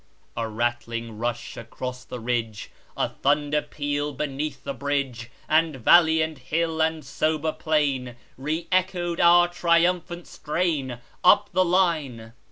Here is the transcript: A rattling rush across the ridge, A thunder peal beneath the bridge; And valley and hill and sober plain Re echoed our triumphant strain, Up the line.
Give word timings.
A 0.35 0.47
rattling 0.47 1.19
rush 1.19 1.57
across 1.57 2.03
the 2.03 2.19
ridge, 2.19 2.71
A 2.97 3.07
thunder 3.07 3.61
peal 3.61 4.13
beneath 4.13 4.63
the 4.63 4.73
bridge; 4.73 5.29
And 5.47 5.75
valley 5.75 6.23
and 6.23 6.39
hill 6.39 6.81
and 6.81 7.05
sober 7.05 7.51
plain 7.51 8.15
Re 8.35 8.67
echoed 8.71 9.19
our 9.19 9.47
triumphant 9.47 10.25
strain, 10.25 10.97
Up 11.23 11.51
the 11.53 11.63
line. 11.63 12.33